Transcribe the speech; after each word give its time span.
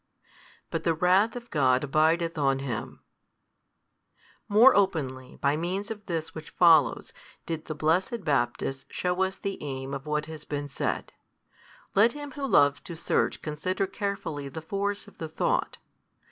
but 0.71 0.83
the 0.83 0.95
wrath 0.95 1.35
of 1.35 1.51
God 1.51 1.83
abideth 1.83 2.35
on 2.35 2.57
him. 2.57 3.03
More 4.49 4.75
openly 4.75 5.35
by 5.35 5.55
means 5.55 5.91
of 5.91 6.07
this 6.07 6.33
which 6.33 6.49
follows 6.49 7.13
did 7.45 7.65
the 7.65 7.75
blessed 7.75 8.23
Baptist 8.23 8.87
shew 8.89 9.21
us 9.21 9.37
the 9.37 9.61
aim 9.61 9.93
of 9.93 10.07
what 10.07 10.25
has 10.25 10.43
been 10.43 10.69
said. 10.69 11.13
Let 11.93 12.13
him 12.13 12.31
who 12.31 12.47
loves 12.47 12.81
to 12.81 12.95
search 12.95 13.43
consider 13.43 13.85
carefully 13.85 14.49
the 14.49 14.59
force 14.59 15.07
of 15.07 15.19
the 15.19 15.29
thought. 15.29 15.77